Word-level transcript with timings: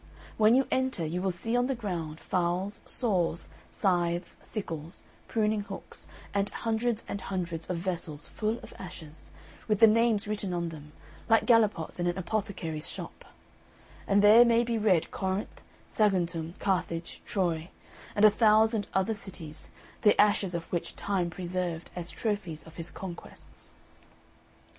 When 0.37 0.55
you 0.55 0.65
enter, 0.71 1.05
you 1.05 1.21
will 1.21 1.29
see 1.29 1.55
on 1.55 1.67
the 1.67 1.75
ground, 1.75 2.19
files, 2.19 2.81
saws, 2.87 3.49
scythes, 3.71 4.35
sickles, 4.41 5.03
pruning 5.27 5.61
hooks, 5.61 6.07
and 6.33 6.49
hundreds 6.49 7.05
and 7.07 7.21
hundreds 7.21 7.69
of 7.69 7.77
vessels 7.77 8.25
full 8.27 8.57
of 8.63 8.73
ashes, 8.79 9.31
with 9.67 9.79
the 9.79 9.85
names 9.85 10.27
written 10.27 10.55
on 10.55 10.69
them, 10.69 10.91
like 11.29 11.45
gallipots 11.45 11.99
in 11.99 12.07
an 12.07 12.17
apothecary's 12.17 12.89
shop; 12.89 13.25
and 14.07 14.23
there 14.23 14.43
may 14.43 14.63
be 14.63 14.79
read 14.79 15.11
Corinth, 15.11 15.61
Saguntum, 15.87 16.55
Carthage, 16.57 17.21
Troy, 17.23 17.69
and 18.15 18.25
a 18.25 18.31
thousand 18.31 18.87
other 18.95 19.13
cities, 19.13 19.69
the 20.01 20.19
ashes 20.19 20.55
of 20.55 20.63
which 20.71 20.95
Time 20.95 21.29
preserved 21.29 21.91
as 21.95 22.09
trophies 22.09 22.65
of 22.65 22.77
his 22.77 22.89
conquests. 22.89 23.75